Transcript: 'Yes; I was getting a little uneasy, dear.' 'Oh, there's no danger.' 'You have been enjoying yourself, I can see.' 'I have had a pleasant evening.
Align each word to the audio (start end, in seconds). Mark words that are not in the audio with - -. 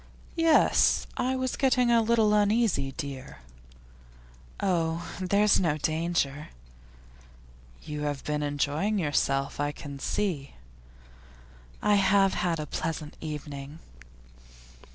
'Yes; 0.35 1.05
I 1.15 1.35
was 1.35 1.55
getting 1.55 1.91
a 1.91 2.01
little 2.01 2.33
uneasy, 2.33 2.91
dear.' 2.93 3.37
'Oh, 4.59 5.07
there's 5.19 5.59
no 5.59 5.77
danger.' 5.77 6.49
'You 7.83 8.01
have 8.01 8.23
been 8.23 8.41
enjoying 8.41 8.97
yourself, 8.97 9.59
I 9.59 9.71
can 9.71 9.99
see.' 9.99 10.55
'I 11.83 11.95
have 11.97 12.33
had 12.33 12.59
a 12.59 12.65
pleasant 12.65 13.15
evening. 13.21 13.77